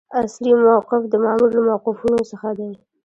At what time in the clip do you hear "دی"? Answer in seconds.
2.57-2.71